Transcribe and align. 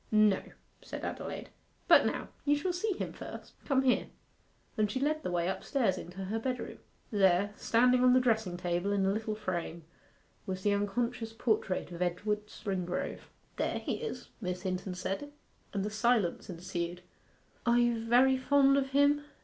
'No,' 0.11 0.41
said 0.81 1.05
Adelaide. 1.05 1.49
'But 1.87 2.07
now, 2.07 2.29
you 2.43 2.55
shall 2.55 2.73
see 2.73 2.93
him 2.93 3.13
first; 3.13 3.53
come 3.65 3.83
here;' 3.83 4.07
and 4.75 4.89
she 4.89 4.99
led 4.99 5.21
the 5.21 5.29
way 5.29 5.47
upstairs 5.47 5.95
into 5.95 6.25
her 6.25 6.39
bedroom. 6.39 6.79
There, 7.11 7.53
standing 7.55 8.03
on 8.03 8.13
the 8.13 8.19
dressing 8.19 8.57
table 8.57 8.91
in 8.93 9.05
a 9.05 9.11
little 9.11 9.35
frame, 9.35 9.83
was 10.47 10.63
the 10.63 10.73
unconscious 10.73 11.33
portrait 11.33 11.91
of 11.91 12.01
Edward 12.01 12.47
Springrove. 12.47 13.29
'There 13.57 13.77
he 13.77 13.97
is,' 13.97 14.29
Miss 14.41 14.63
Hinton 14.63 14.95
said, 14.95 15.31
and 15.71 15.85
a 15.85 15.91
silence 15.91 16.49
ensued. 16.49 17.03
'Are 17.67 17.77
you 17.77 18.03
very 18.03 18.37
fond 18.37 18.77
of 18.77 18.89
him? 18.93 19.23